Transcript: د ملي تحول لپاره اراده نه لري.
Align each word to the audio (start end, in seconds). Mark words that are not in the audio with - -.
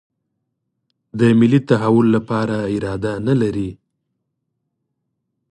د 1.19 1.21
ملي 1.39 1.59
تحول 1.69 2.07
لپاره 2.15 2.57
اراده 2.75 3.13
نه 3.27 3.33
لري. 3.41 3.69